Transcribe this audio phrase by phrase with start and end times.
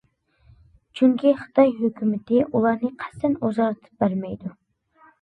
[0.99, 4.57] چۈنكى خىتاي ھۆكۈمىتى ئۇلارنى قەستەن ئۇزارتىپ بەرمەيدۇ.